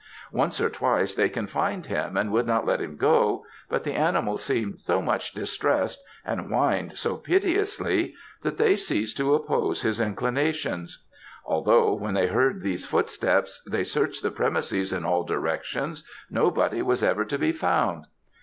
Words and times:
Once 0.31 0.59
or 0.59 0.67
twice 0.67 1.13
they 1.13 1.29
confined 1.29 1.85
him 1.85 2.17
and 2.17 2.31
would 2.31 2.47
not 2.47 2.65
let 2.65 2.81
him 2.81 2.97
go; 2.97 3.45
but 3.69 3.83
the 3.83 3.93
animal 3.93 4.35
seemed 4.35 4.79
so 4.81 4.99
much 4.99 5.31
distressed 5.31 6.03
and 6.25 6.47
whined 6.47 6.97
so 6.97 7.15
piteously, 7.17 8.15
that 8.41 8.57
they 8.57 8.75
ceased 8.75 9.15
to 9.15 9.35
oppose 9.35 9.83
his 9.83 9.99
inclinations. 10.01 11.03
Although 11.45 11.93
when 11.93 12.15
they 12.15 12.25
heard 12.25 12.63
these 12.63 12.83
footsteps 12.87 13.61
they 13.69 13.83
searched 13.83 14.23
the 14.23 14.31
premises 14.31 14.91
in 14.91 15.05
all 15.05 15.23
directions, 15.23 16.01
nobody 16.31 16.81
was 16.81 17.03
ever 17.03 17.23
to 17.23 17.37
be 17.37 17.51
found. 17.51 18.05